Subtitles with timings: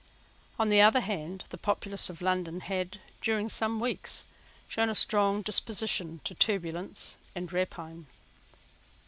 [0.57, 4.25] On the other hand, the populace of London had, during some weeks,
[4.67, 8.07] shown a strong disposition to turbulence and rapine.